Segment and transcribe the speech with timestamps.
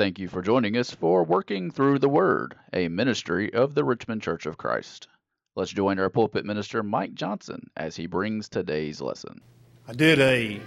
[0.00, 4.22] Thank you for joining us for Working Through the Word, a ministry of the Richmond
[4.22, 5.08] Church of Christ.
[5.56, 9.42] Let's join our pulpit minister, Mike Johnson, as he brings today's lesson.
[9.86, 10.58] I did a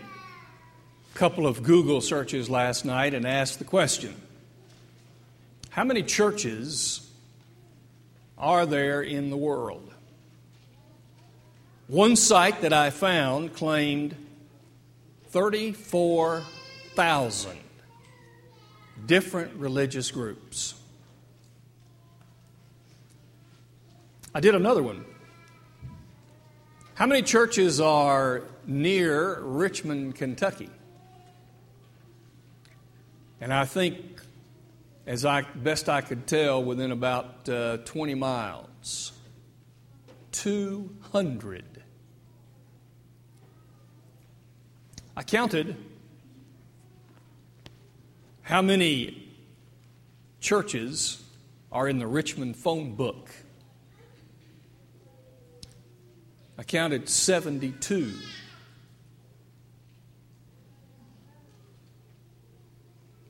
[1.15, 4.13] couple of Google searches last night and asked the question
[5.71, 7.09] How many churches
[8.37, 9.91] are there in the world?
[11.87, 14.15] One site that I found claimed
[15.29, 17.62] 34,000
[19.05, 20.75] different religious groups.
[24.33, 25.05] I did another one.
[26.95, 30.69] How many churches are near Richmond, Kentucky?
[33.41, 34.21] And I think,
[35.05, 39.11] as I best I could tell, within about uh, 20 miles,
[40.31, 41.65] 200.
[45.15, 45.75] I counted
[48.53, 49.33] how many
[50.39, 51.23] churches
[51.71, 53.31] are in the Richmond phone book?
[56.55, 58.13] I counted 72.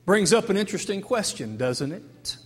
[0.04, 2.36] Brings up an interesting question, doesn't it?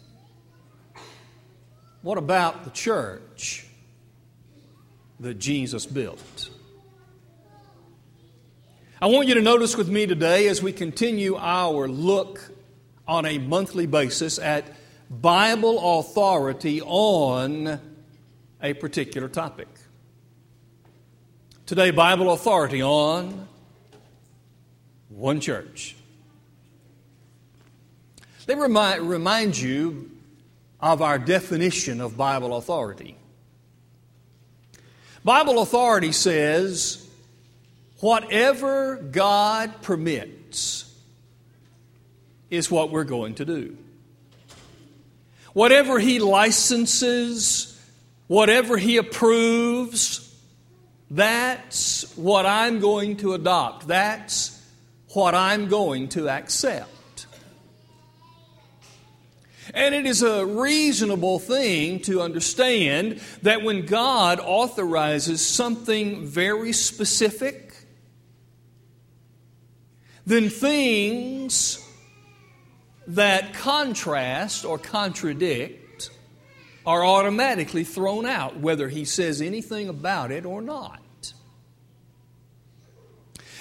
[2.02, 3.66] What about the church
[5.18, 6.50] that Jesus built?
[9.02, 12.52] I want you to notice with me today as we continue our look
[13.08, 14.76] on a monthly basis at
[15.10, 17.80] Bible authority on
[18.62, 19.68] a particular topic.
[21.64, 23.48] Today, Bible authority on
[25.08, 25.96] one church.
[28.46, 30.10] They remind, remind you
[30.80, 33.16] of our definition of Bible authority.
[35.24, 37.06] Bible authority says,
[38.00, 40.87] whatever God permits
[42.50, 43.76] is what we're going to do.
[45.52, 47.80] Whatever He licenses,
[48.26, 50.24] whatever He approves,
[51.10, 53.88] that's what I'm going to adopt.
[53.88, 54.62] That's
[55.14, 57.26] what I'm going to accept.
[59.74, 67.74] And it is a reasonable thing to understand that when God authorizes something very specific,
[70.26, 71.84] then things
[73.08, 76.10] that contrast or contradict
[76.86, 81.02] are automatically thrown out, whether he says anything about it or not.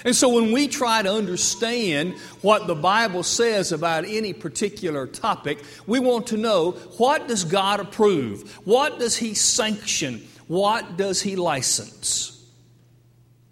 [0.04, 5.58] And so when we try to understand what the Bible says about any particular topic,
[5.86, 8.54] we want to know what does God approve?
[8.64, 10.26] What does he sanction?
[10.46, 12.46] What does he license?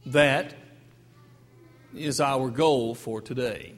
[0.06, 0.54] That
[1.94, 3.74] is our goal for today.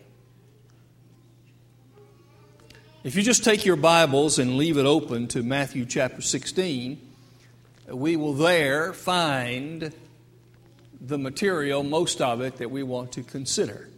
[3.05, 7.01] If you just take your Bibles and leave it open to Matthew chapter 16,
[7.93, 9.93] we will there find
[11.01, 13.89] the material, most of it, that we want to consider.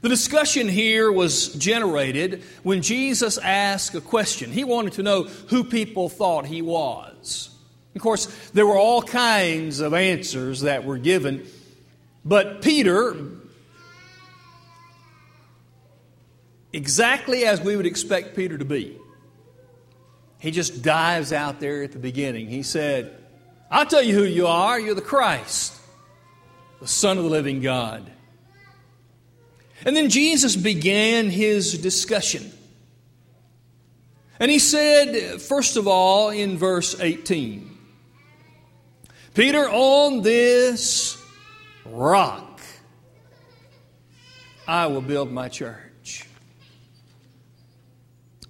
[0.00, 4.50] The discussion here was generated when Jesus asked a question.
[4.50, 7.50] He wanted to know who people thought he was.
[7.94, 11.46] Of course, there were all kinds of answers that were given,
[12.24, 13.14] but Peter
[16.72, 18.98] exactly as we would expect Peter to be.
[20.38, 22.48] He just dives out there at the beginning.
[22.48, 23.16] He said,
[23.70, 24.78] I'll tell you who you are.
[24.78, 25.78] You're the Christ,
[26.80, 28.10] the Son of the living God.
[29.84, 32.50] And then Jesus began his discussion.
[34.40, 37.70] And he said, first of all, in verse 18,
[39.34, 41.16] Peter, on this
[41.84, 42.60] rock
[44.66, 45.91] I will build my church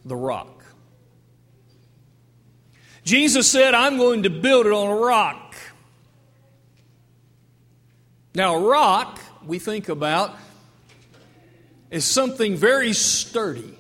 [0.04, 0.64] the rock.
[3.04, 5.56] Jesus said, I'm going to build it on a rock.
[8.34, 10.36] Now, a rock, we think about,
[11.90, 13.76] is something very sturdy,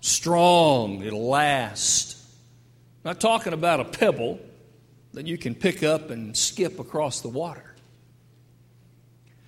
[0.00, 2.16] strong, it'll last.
[3.04, 4.38] I'm not talking about a pebble
[5.14, 7.74] that you can pick up and skip across the water.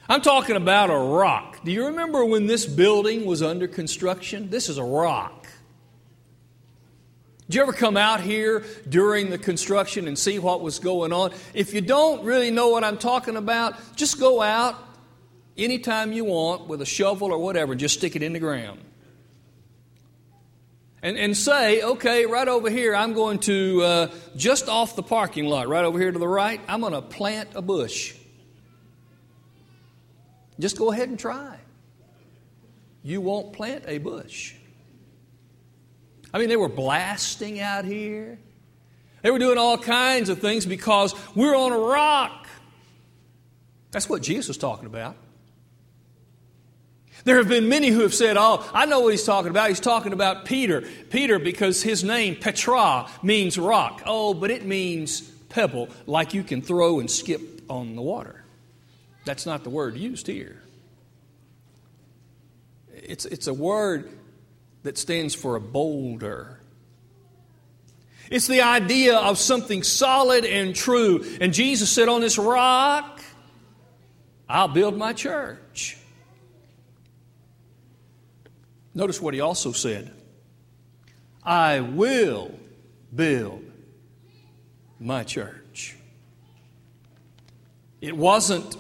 [0.09, 1.65] I'm talking about a rock.
[1.65, 4.51] Do you remember when this building was under construction?
[4.51, 5.46] This is a rock.
[7.49, 11.33] Did you ever come out here during the construction and see what was going on?
[11.55, 14.75] If you don't really know what I'm talking about, just go out
[15.57, 18.81] anytime you want with a shovel or whatever just stick it in the ground.
[21.03, 25.45] And, and say, okay, right over here, I'm going to, uh, just off the parking
[25.45, 28.13] lot, right over here to the right, I'm going to plant a bush.
[30.59, 31.59] Just go ahead and try.
[33.05, 34.56] you won't plant a bush.
[36.37, 38.39] I mean, they were blasting out here.
[39.23, 42.47] They were doing all kinds of things because we're on a rock.
[43.91, 45.17] That's what Jesus was talking about.
[47.25, 49.71] There have been many who have said, Oh, I know what he's talking about.
[49.71, 50.83] He's talking about Peter.
[51.09, 54.03] Peter, because his name, Petra, means rock.
[54.05, 58.45] Oh, but it means pebble, like you can throw and skip on the water.
[59.25, 60.61] That's not the word used here.
[62.93, 64.11] It's, it's a word
[64.87, 66.61] that stands for a boulder.
[68.31, 71.25] It's the idea of something solid and true.
[71.41, 73.21] And Jesus said, On this rock,
[74.49, 75.99] I'll build my church.
[78.95, 80.13] Notice what he also said
[81.43, 82.55] I will
[83.13, 83.65] build
[85.01, 85.97] my church.
[88.01, 88.77] It wasn't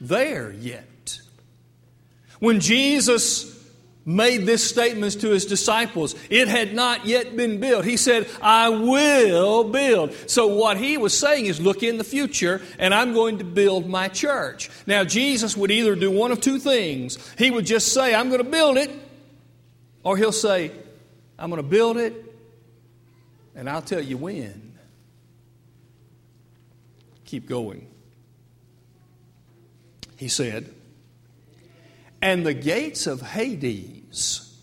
[0.00, 1.20] there yet.
[2.38, 3.59] When Jesus
[4.04, 6.14] made this statement to his disciples.
[6.30, 7.84] It had not yet been built.
[7.84, 10.14] He said, I will build.
[10.26, 13.88] So what he was saying is, look in the future, and I'm going to build
[13.88, 14.70] my church.
[14.86, 17.18] Now, Jesus would either do one of two things.
[17.36, 18.90] He would just say, I'm going to build it,
[20.02, 20.72] or he'll say,
[21.38, 22.14] I'm going to build it,
[23.54, 24.72] and I'll tell you when.
[27.26, 27.86] Keep going.
[30.16, 30.74] He said,
[32.22, 34.58] and the gates of Hades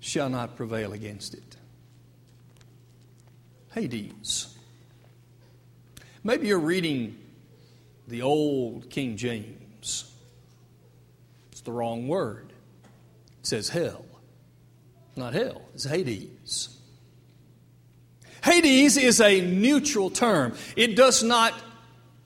[0.00, 1.56] shall not prevail against it.
[3.74, 4.56] Hades.
[6.24, 7.18] Maybe you're reading
[8.08, 10.12] the old King James.
[11.52, 12.52] It's the wrong word.
[13.40, 14.04] It says hell.
[15.14, 16.76] Not hell, it's Hades.
[18.44, 20.54] Hades is a neutral term.
[20.76, 21.52] It does not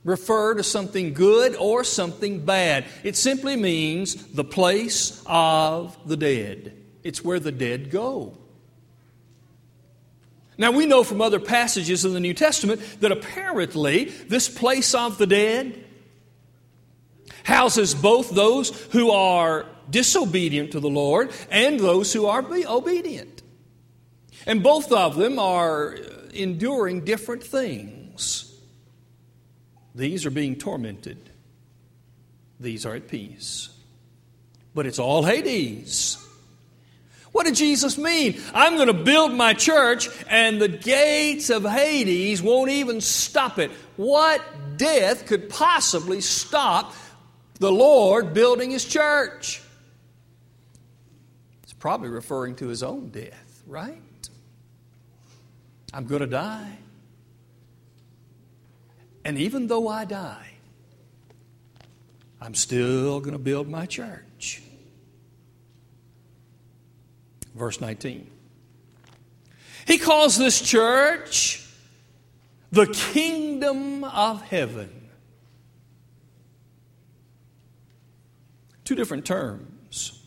[0.03, 2.85] refer to something good or something bad.
[3.03, 6.73] It simply means the place of the dead.
[7.03, 8.37] It's where the dead go.
[10.57, 15.17] Now, we know from other passages in the New Testament that apparently this place of
[15.17, 15.83] the dead
[17.43, 23.41] houses both those who are disobedient to the Lord and those who are obedient.
[24.45, 28.52] And both of them are uh, enduring different things.
[29.95, 31.17] These are being tormented.
[32.59, 33.69] These are at peace.
[34.73, 36.17] But it's all Hades.
[37.31, 38.39] What did Jesus mean?
[38.53, 43.71] I'm going to build my church and the gates of Hades won't even stop it.
[43.97, 44.41] What
[44.77, 46.93] death could possibly stop
[47.59, 49.61] the Lord building his church?
[51.63, 53.99] It's probably referring to his own death, right?
[55.91, 56.77] I'm going to die.
[59.25, 60.53] And even though I die,
[62.41, 64.61] I'm still going to build my church.
[67.55, 68.29] Verse 19.
[69.85, 71.65] He calls this church
[72.71, 74.89] the kingdom of heaven.
[78.83, 80.19] Two different terms.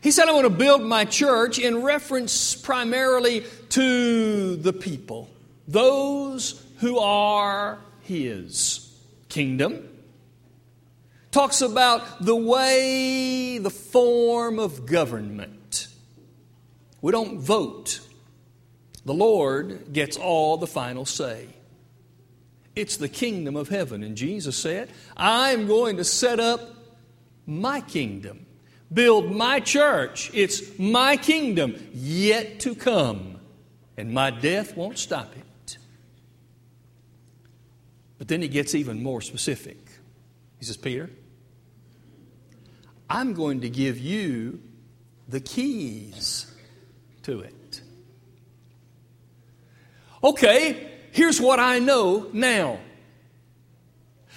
[0.00, 5.30] He said, I'm going to build my church in reference primarily to the people,
[5.66, 8.92] those who are his
[9.28, 9.88] kingdom.
[11.30, 15.88] Talks about the way, the form of government.
[17.00, 18.00] We don't vote.
[19.04, 21.48] The Lord gets all the final say.
[22.74, 24.02] It's the kingdom of heaven.
[24.02, 26.60] And Jesus said, I'm going to set up
[27.46, 28.46] my kingdom,
[28.92, 30.30] build my church.
[30.32, 33.40] It's my kingdom yet to come.
[33.96, 35.44] And my death won't stop it.
[38.18, 39.78] But then he gets even more specific.
[40.58, 41.08] He says, Peter,
[43.08, 44.60] I'm going to give you
[45.28, 46.52] the keys
[47.22, 47.82] to it.
[50.22, 52.80] Okay, here's what I know now.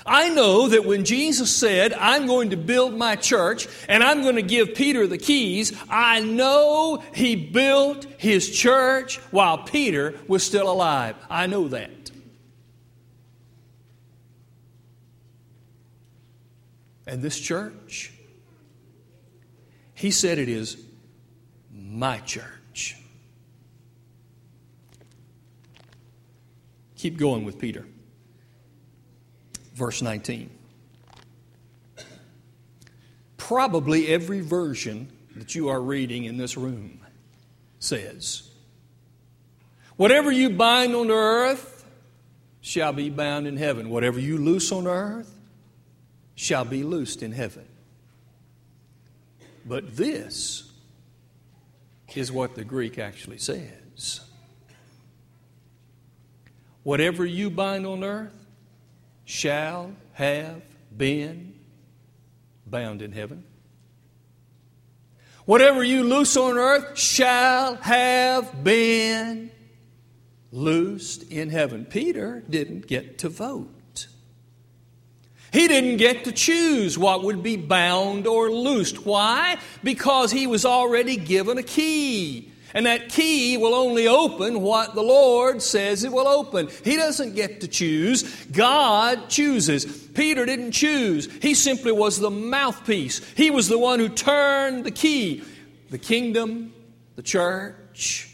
[0.05, 4.35] I know that when Jesus said, I'm going to build my church and I'm going
[4.35, 10.71] to give Peter the keys, I know he built his church while Peter was still
[10.71, 11.15] alive.
[11.29, 12.00] I know that.
[17.11, 18.13] And this church,
[19.93, 20.81] he said it is
[21.69, 22.95] my church.
[26.95, 27.85] Keep going with Peter.
[29.73, 30.49] Verse 19.
[33.35, 37.01] Probably every version that you are reading in this room
[37.79, 38.49] says,
[39.97, 41.85] Whatever you bind on earth
[42.61, 43.89] shall be bound in heaven.
[43.89, 45.39] Whatever you loose on earth
[46.41, 47.67] shall be loosed in heaven.
[49.63, 50.71] But this
[52.15, 54.21] is what the Greek actually says.
[56.81, 58.33] Whatever you bind on earth
[59.23, 60.63] shall have
[60.97, 61.53] been
[62.65, 63.43] bound in heaven.
[65.45, 69.51] Whatever you loose on earth shall have been
[70.51, 71.85] loosed in heaven.
[71.85, 73.80] Peter didn't get to vote.
[75.51, 79.05] He didn't get to choose what would be bound or loosed.
[79.05, 79.57] Why?
[79.83, 82.51] Because he was already given a key.
[82.73, 86.69] And that key will only open what the Lord says it will open.
[86.85, 88.23] He doesn't get to choose.
[88.45, 89.85] God chooses.
[89.85, 91.27] Peter didn't choose.
[91.41, 93.19] He simply was the mouthpiece.
[93.33, 95.43] He was the one who turned the key.
[95.89, 96.73] The kingdom,
[97.17, 98.33] the church,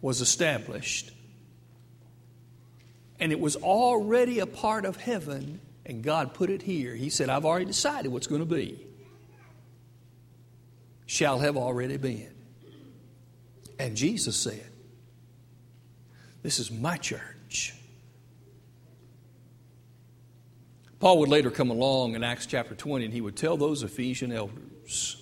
[0.00, 1.10] was established.
[3.20, 6.94] And it was already a part of heaven, and God put it here.
[6.94, 8.86] He said, I've already decided what's going to be.
[11.06, 12.32] Shall have already been.
[13.78, 14.64] And Jesus said,
[16.42, 17.74] This is my church.
[21.00, 24.30] Paul would later come along in Acts chapter 20 and he would tell those Ephesian
[24.30, 25.20] elders,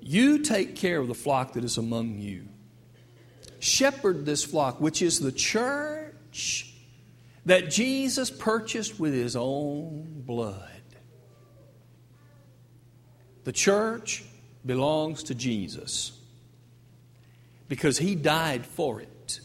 [0.00, 2.48] You take care of the flock that is among you.
[3.58, 6.75] Shepherd this flock, which is the church
[7.46, 10.70] that Jesus purchased with his own blood.
[13.44, 14.24] The church
[14.64, 16.12] belongs to Jesus
[17.68, 19.40] because he died for it.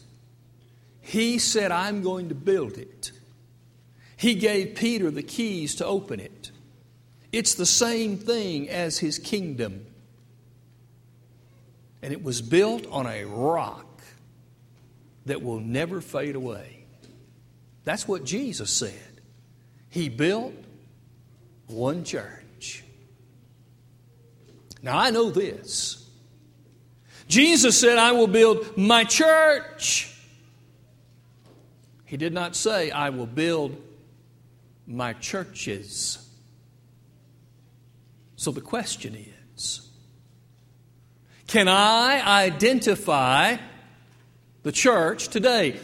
[1.00, 3.12] He said, I'm going to build it.
[4.16, 6.50] He gave Peter the keys to open it.
[7.32, 9.86] It's the same thing as his kingdom.
[12.02, 14.02] And it was built on a rock
[15.26, 16.81] that will never fade away.
[17.84, 19.20] That's what Jesus said.
[19.88, 20.54] He built
[21.66, 22.84] one church.
[24.82, 26.08] Now, I know this.
[27.28, 30.12] Jesus said, I will build my church.
[32.04, 33.80] He did not say, I will build
[34.86, 36.18] my churches.
[38.36, 39.16] So the question
[39.54, 39.88] is
[41.46, 43.56] can I identify
[44.62, 45.78] the church today?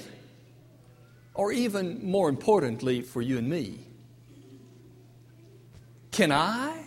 [1.39, 3.79] Or even more importantly, for you and me,
[6.11, 6.83] can I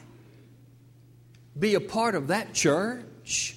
[1.57, 3.55] be a part of that church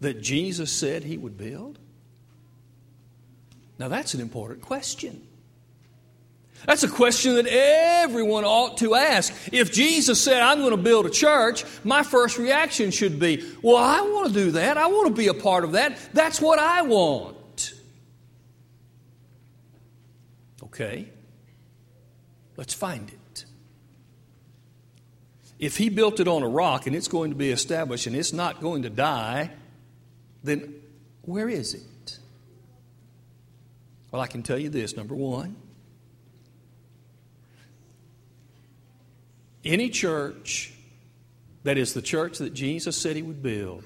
[0.00, 1.78] that Jesus said he would build?
[3.78, 5.20] Now, that's an important question.
[6.66, 9.34] That's a question that everyone ought to ask.
[9.52, 13.76] If Jesus said, I'm going to build a church, my first reaction should be, Well,
[13.76, 14.78] I want to do that.
[14.78, 15.98] I want to be a part of that.
[16.14, 17.36] That's what I want.
[20.72, 21.10] Okay,
[22.56, 23.44] let's find it.
[25.58, 28.32] If he built it on a rock and it's going to be established and it's
[28.32, 29.50] not going to die,
[30.42, 30.74] then
[31.20, 32.18] where is it?
[34.10, 35.56] Well, I can tell you this number one,
[39.66, 40.72] any church
[41.64, 43.84] that is the church that Jesus said he would build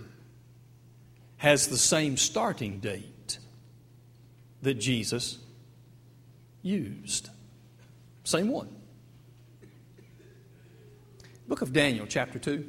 [1.38, 3.38] has the same starting date
[4.62, 5.38] that Jesus
[6.66, 7.30] used.
[8.24, 8.68] Same one.
[11.48, 12.68] Book of Daniel, chapter 2.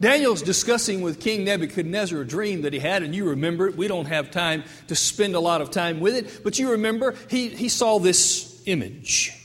[0.00, 3.76] Daniel's discussing with King Nebuchadnezzar a dream that he had, and you remember it.
[3.76, 7.14] We don't have time to spend a lot of time with it, but you remember
[7.28, 9.36] he, he saw this image.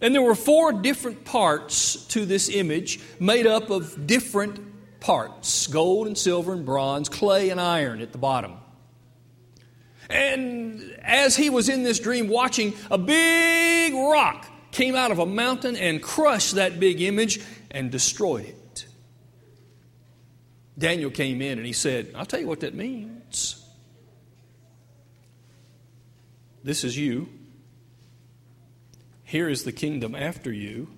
[0.00, 4.60] And there were four different parts to this image made up of different
[4.98, 8.54] parts gold and silver and bronze, clay and iron at the bottom.
[10.08, 15.26] And as he was in this dream watching, a big rock came out of a
[15.26, 18.86] mountain and crushed that big image and destroyed it.
[20.78, 23.64] Daniel came in and he said, I'll tell you what that means.
[26.62, 27.28] This is you.
[29.24, 30.88] Here is the kingdom after you.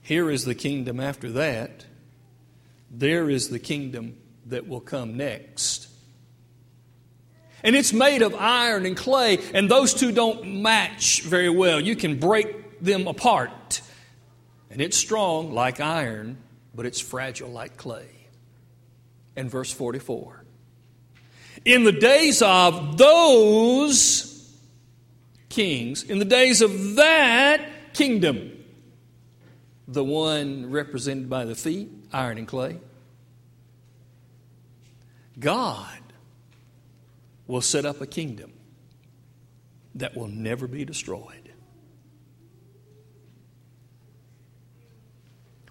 [0.00, 1.84] Here is the kingdom after that.
[2.90, 5.88] There is the kingdom that will come next.
[7.64, 11.80] And it's made of iron and clay, and those two don't match very well.
[11.80, 13.80] You can break them apart.
[14.70, 16.36] And it's strong like iron,
[16.74, 18.06] but it's fragile like clay.
[19.34, 20.44] And verse 44
[21.64, 24.52] In the days of those
[25.48, 28.52] kings, in the days of that kingdom,
[29.88, 32.78] the one represented by the feet, iron and clay,
[35.38, 36.03] God
[37.46, 38.52] will set up a kingdom
[39.94, 41.44] that will never be destroyed.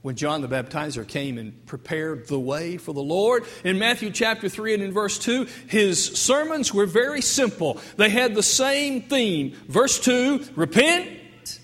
[0.03, 3.45] when John the Baptizer came and prepared the way for the Lord.
[3.63, 7.79] In Matthew chapter 3 and in verse 2, his sermons were very simple.
[7.95, 9.55] They had the same theme.
[9.67, 11.59] Verse 2 Repent,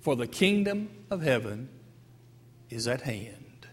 [0.00, 1.68] for the kingdom of heaven
[2.70, 3.66] is at hand.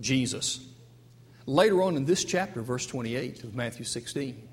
[0.00, 0.73] Jesus.
[1.46, 4.48] Later on in this chapter, verse 28 of Matthew 16,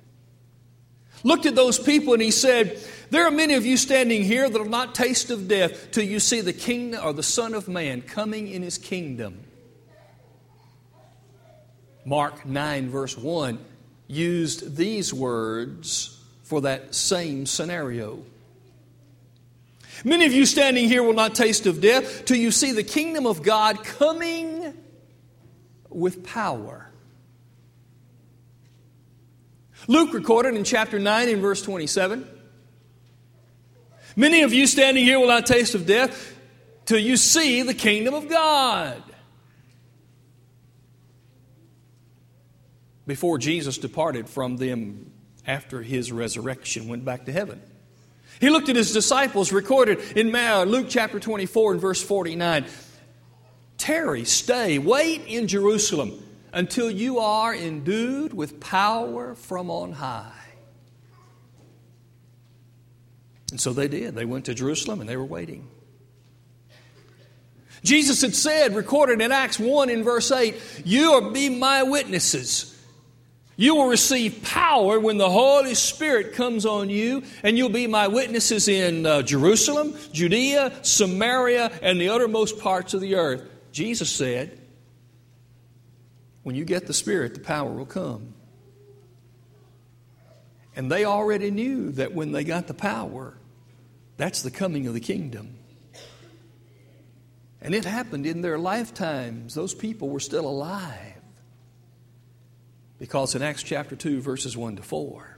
[1.23, 2.79] looked at those people and he said,
[3.09, 6.19] There are many of you standing here that will not taste of death till you
[6.19, 9.43] see the kingdom or the Son of Man coming in his kingdom.
[12.03, 13.59] Mark 9, verse 1,
[14.07, 18.23] used these words for that same scenario.
[20.03, 23.25] Many of you standing here will not taste of death till you see the kingdom
[23.25, 24.50] of God coming
[25.91, 26.89] with power.
[29.87, 32.27] Luke recorded in chapter 9 and verse 27
[34.15, 36.37] Many of you standing here will not taste of death
[36.85, 39.01] till you see the kingdom of God.
[43.07, 45.11] Before Jesus departed from them
[45.45, 47.61] after his resurrection, went back to heaven.
[48.39, 50.31] He looked at his disciples, recorded in
[50.69, 52.65] Luke chapter 24 and verse 49.
[53.81, 56.23] Tarry, stay, wait in Jerusalem
[56.53, 60.31] until you are endued with power from on high.
[63.49, 64.13] And so they did.
[64.13, 65.67] They went to Jerusalem and they were waiting.
[67.83, 72.79] Jesus had said, recorded in Acts 1 in verse 8, You will be my witnesses.
[73.55, 78.07] You will receive power when the Holy Spirit comes on you, and you'll be my
[78.07, 83.50] witnesses in uh, Jerusalem, Judea, Samaria, and the uttermost parts of the earth.
[83.71, 84.59] Jesus said,
[86.43, 88.33] when you get the Spirit, the power will come.
[90.75, 93.37] And they already knew that when they got the power,
[94.17, 95.57] that's the coming of the kingdom.
[97.61, 99.53] And it happened in their lifetimes.
[99.53, 101.21] Those people were still alive.
[102.97, 105.37] Because in Acts chapter 2, verses 1 to 4,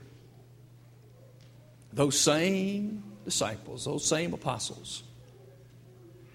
[1.92, 5.02] those same disciples, those same apostles,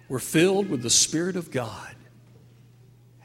[0.09, 1.95] were filled with the Spirit of God.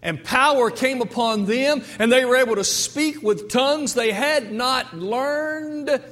[0.02, 4.52] And power came upon them, and they were able to speak with tongues they had
[4.52, 6.02] not learned.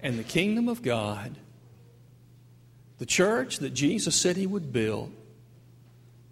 [0.00, 1.36] And the kingdom of God,
[2.98, 5.12] the church that Jesus said he would build,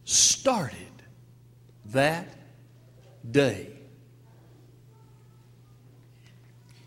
[0.05, 0.77] started
[1.87, 2.29] that
[3.29, 3.71] day.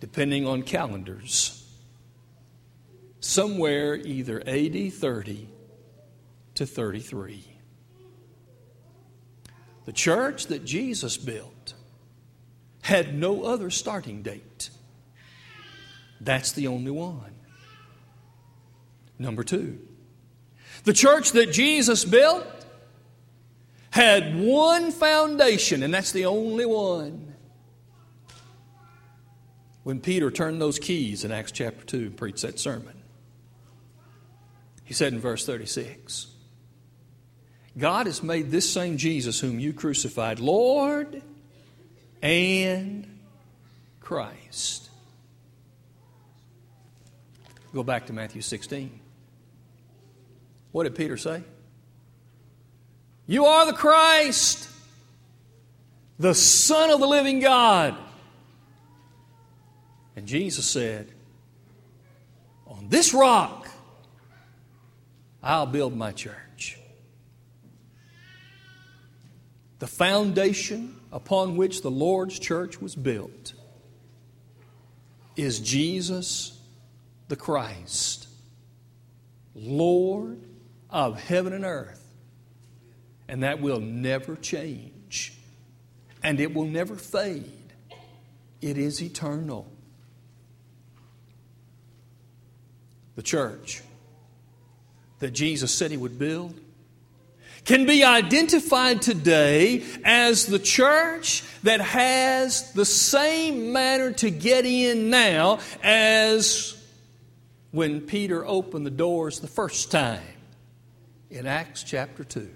[0.01, 1.58] Depending on calendars
[3.19, 5.49] somewhere either AD 30
[6.55, 7.45] to 33.
[9.85, 11.73] The church that Jesus built
[12.81, 14.69] had no other starting date.
[16.21, 17.35] That's the only one.
[19.17, 19.79] Number two,
[20.85, 22.45] the church that Jesus built
[23.91, 27.33] had one foundation, and that's the only one.
[29.83, 32.98] When Peter turned those keys in Acts chapter 2 and preached that sermon,
[34.89, 36.25] he said in verse 36
[37.77, 41.21] God has made this same Jesus, whom you crucified, Lord
[42.23, 43.19] and
[44.01, 44.89] Christ.
[47.71, 48.99] Go back to Matthew 16.
[50.71, 51.43] What did Peter say?
[53.27, 54.67] You are the Christ,
[56.17, 57.95] the Son of the living God.
[60.15, 61.11] And Jesus said,
[62.65, 63.58] On this rock
[65.41, 66.77] I'll build my church.
[69.79, 73.53] The foundation upon which the Lord's church was built
[75.37, 76.59] is Jesus
[77.29, 78.27] the Christ,
[79.55, 80.41] Lord
[80.89, 82.03] of heaven and earth.
[83.27, 85.33] And that will never change.
[86.23, 87.73] And it will never fade.
[88.59, 89.71] It is eternal.
[93.15, 93.83] The church
[95.19, 96.59] that Jesus said he would build
[97.65, 105.09] can be identified today as the church that has the same manner to get in
[105.09, 106.75] now as
[107.71, 110.23] when Peter opened the doors the first time
[111.29, 112.49] in Acts chapter 2.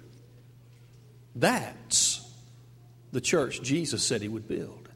[1.36, 2.28] That's
[3.12, 4.90] the church Jesus said he would build.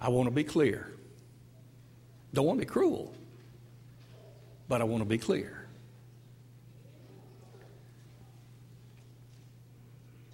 [0.00, 0.93] I want to be clear.
[2.34, 3.14] Don't want to be cruel,
[4.68, 5.66] but I want to be clear.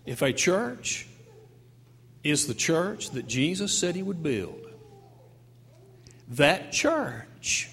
[0.05, 1.07] If a church
[2.23, 4.67] is the church that Jesus said he would build.
[6.29, 7.71] That church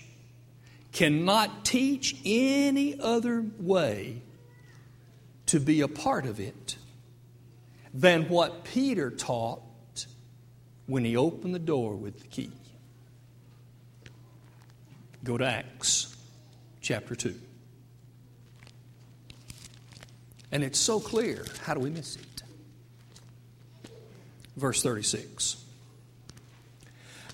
[0.91, 4.21] cannot teach any other way
[5.47, 6.77] to be a part of it
[7.93, 9.61] than what Peter taught
[10.87, 12.51] when he opened the door with the key.
[15.23, 16.15] Go to Acts
[16.81, 17.35] chapter 2.
[20.51, 21.45] And it's so clear.
[21.63, 22.43] How do we miss it?
[24.55, 25.63] Verse 36.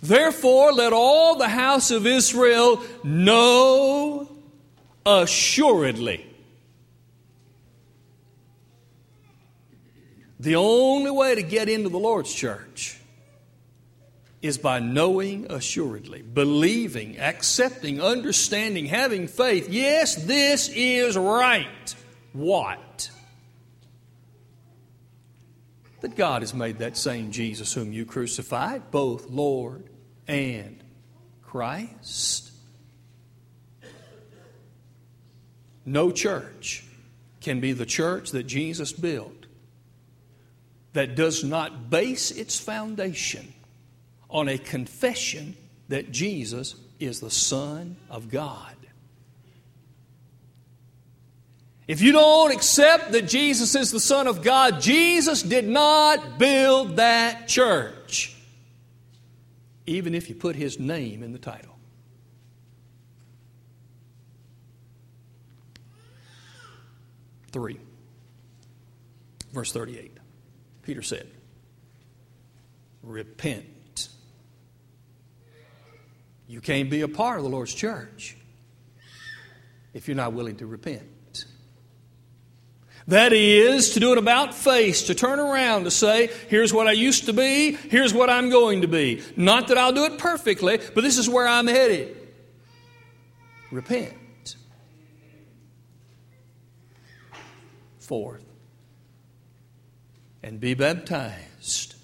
[0.01, 4.27] Therefore, let all the house of Israel know
[5.05, 6.25] assuredly.
[10.39, 12.99] The only way to get into the Lord's church
[14.43, 19.69] is by knowing assuredly, believing, accepting, understanding, having faith.
[19.69, 21.95] Yes, this is right.
[22.33, 23.09] What?
[26.01, 29.89] That God has made that same Jesus whom you crucified both Lord
[30.27, 30.83] and
[31.41, 32.51] Christ.
[35.85, 36.83] No church
[37.39, 39.45] can be the church that Jesus built
[40.91, 43.53] that does not base its foundation
[44.33, 45.55] on a confession
[45.89, 48.75] that Jesus is the Son of God.
[51.87, 56.95] If you don't accept that Jesus is the Son of God, Jesus did not build
[56.95, 58.35] that church,
[59.85, 61.77] even if you put his name in the title.
[67.51, 67.79] Three,
[69.51, 70.17] verse 38.
[70.81, 71.27] Peter said,
[73.03, 73.65] Repent
[76.53, 78.37] you can't be a part of the Lord's church
[79.91, 81.45] if you're not willing to repent.
[83.07, 86.91] That is to do it about face, to turn around, to say, here's what I
[86.91, 89.23] used to be, here's what I'm going to be.
[89.35, 92.15] Not that I'll do it perfectly, but this is where I'm headed.
[93.71, 94.55] Repent.
[97.97, 98.45] Fourth,
[100.43, 101.95] and be baptized,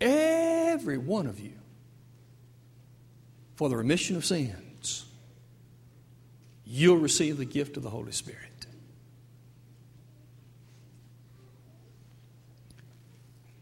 [0.00, 1.61] every one of you,
[3.56, 5.04] for the remission of sins,
[6.64, 8.66] you'll receive the gift of the Holy Spirit.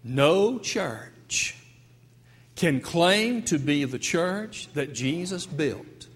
[0.03, 1.57] No church
[2.57, 6.07] can claim to be the church that Jesus built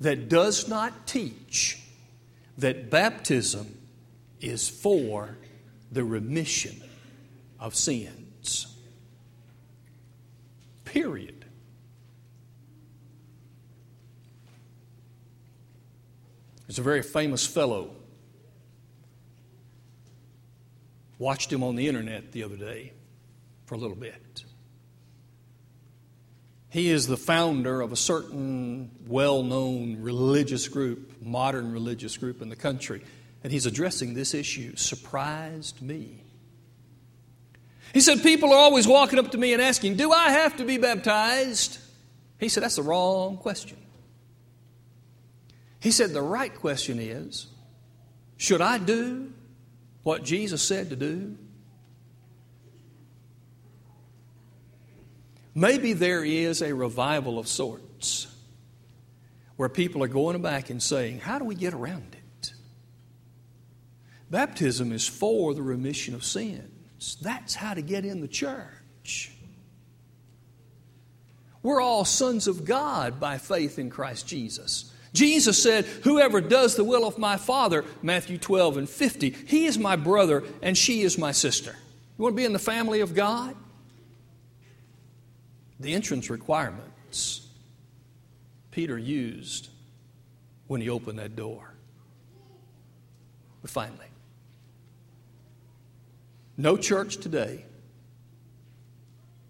[0.00, 1.80] that does not teach
[2.58, 3.78] that baptism
[4.40, 5.36] is for
[5.90, 6.82] the remission
[7.60, 8.76] of sins.
[10.84, 11.41] Period.
[16.72, 17.90] There's a very famous fellow.
[21.18, 22.94] Watched him on the internet the other day
[23.66, 24.44] for a little bit.
[26.70, 32.48] He is the founder of a certain well known religious group, modern religious group in
[32.48, 33.02] the country,
[33.44, 34.74] and he's addressing this issue.
[34.74, 36.24] Surprised me.
[37.92, 40.64] He said, People are always walking up to me and asking, Do I have to
[40.64, 41.76] be baptized?
[42.40, 43.76] He said, That's the wrong question.
[45.82, 47.48] He said, The right question is
[48.36, 49.32] should I do
[50.04, 51.36] what Jesus said to do?
[55.56, 58.28] Maybe there is a revival of sorts
[59.56, 62.52] where people are going back and saying, How do we get around it?
[64.30, 67.16] Baptism is for the remission of sins.
[67.20, 69.32] That's how to get in the church.
[71.60, 74.91] We're all sons of God by faith in Christ Jesus.
[75.12, 79.78] Jesus said, Whoever does the will of my Father, Matthew 12 and 50, he is
[79.78, 81.76] my brother and she is my sister.
[82.18, 83.54] You want to be in the family of God?
[85.80, 87.46] The entrance requirements
[88.70, 89.68] Peter used
[90.66, 91.74] when he opened that door.
[93.60, 94.06] But finally,
[96.56, 97.64] no church today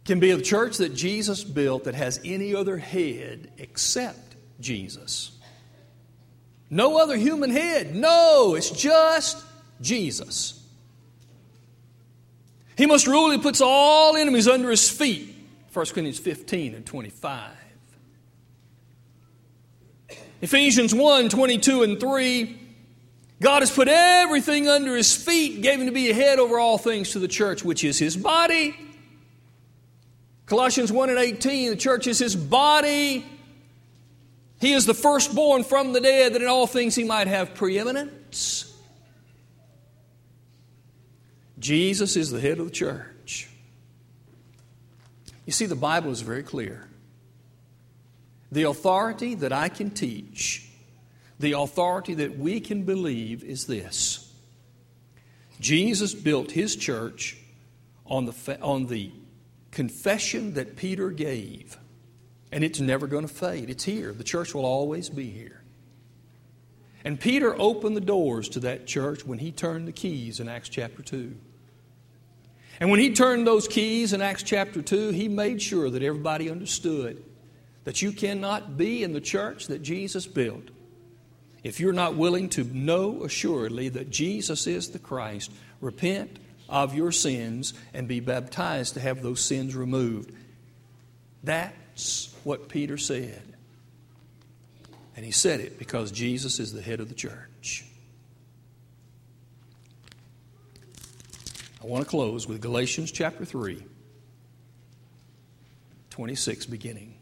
[0.04, 5.38] can be a church that Jesus built that has any other head except Jesus.
[6.72, 7.94] No other human head.
[7.94, 9.44] No, it's just
[9.82, 10.58] Jesus.
[12.78, 15.36] He must rule, he puts all enemies under his feet.
[15.74, 17.50] 1 Corinthians 15 and 25.
[20.40, 22.58] Ephesians 1 22 and 3.
[23.42, 26.78] God has put everything under his feet, gave him to be a head over all
[26.78, 28.74] things to the church, which is his body.
[30.46, 33.26] Colossians 1 and 18, the church is his body.
[34.62, 38.72] He is the firstborn from the dead, that in all things he might have preeminence.
[41.58, 43.50] Jesus is the head of the church.
[45.46, 46.88] You see, the Bible is very clear.
[48.52, 50.70] The authority that I can teach,
[51.40, 54.32] the authority that we can believe is this
[55.58, 57.36] Jesus built his church
[58.06, 59.10] on the, on the
[59.72, 61.76] confession that Peter gave,
[62.52, 63.70] and it's never going to fade.
[63.70, 64.12] It's here.
[64.12, 65.62] The church will always be here.
[67.04, 70.68] And Peter opened the doors to that church when he turned the keys in Acts
[70.68, 71.34] chapter 2.
[72.78, 76.50] And when he turned those keys in Acts chapter 2, he made sure that everybody
[76.50, 77.24] understood
[77.84, 80.68] that you cannot be in the church that Jesus built
[81.64, 86.38] if you're not willing to know assuredly that Jesus is the Christ, repent
[86.68, 90.32] of your sins, and be baptized to have those sins removed.
[91.92, 93.42] That's what Peter said.
[95.16, 97.84] And he said it because Jesus is the head of the church.
[101.82, 103.82] I want to close with Galatians chapter 3,
[106.10, 107.14] 26 beginning.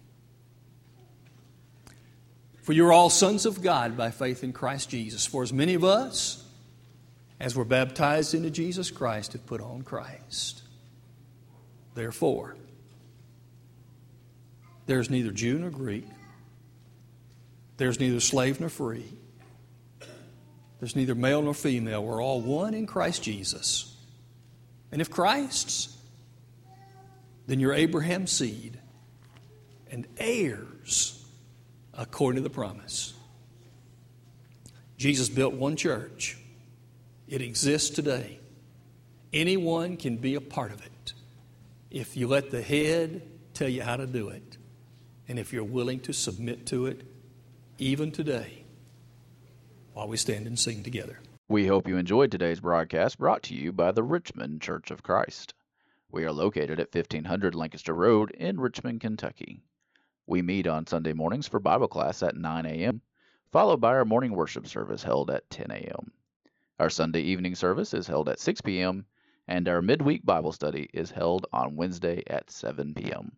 [2.63, 5.27] For you are all sons of God by faith in Christ Jesus.
[5.27, 6.45] For as many of us
[7.41, 10.63] as were baptized into Jesus Christ have put on Christ.
[11.95, 12.55] Therefore,
[14.91, 16.05] there's neither Jew nor Greek,
[17.77, 19.05] there's neither slave nor free,
[20.81, 22.03] there's neither male nor female.
[22.03, 23.97] We're all one in Christ Jesus.
[24.91, 25.97] And if Christ's,
[27.47, 28.81] then you're Abraham's seed
[29.93, 31.25] and heirs
[31.95, 33.15] according to the promise.
[34.97, 36.37] Jesus built one church.
[37.29, 38.41] It exists today.
[39.33, 41.13] Anyone can be a part of it
[41.93, 43.23] if you let the head
[43.55, 44.50] tell you how to do it
[45.31, 47.03] and if you're willing to submit to it
[47.79, 48.65] even today
[49.93, 51.21] while we stand and sing together.
[51.49, 55.55] We hope you enjoyed today's broadcast brought to you by the Richmond Church of Christ.
[56.11, 59.63] We are located at 1500 Lancaster Road in Richmond, Kentucky.
[60.27, 63.01] We meet on Sunday mornings for Bible class at 9 a.m.,
[63.53, 66.11] followed by our morning worship service held at 10 a.m.
[66.81, 69.07] Our Sunday evening service is held at 6 p.m.,
[69.47, 73.37] and our midweek Bible study is held on Wednesday at 7 p.m.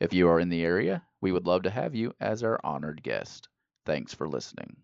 [0.00, 3.02] If you are in the area, we would love to have you as our honored
[3.04, 3.48] guest.
[3.86, 4.76] Thanks for listening.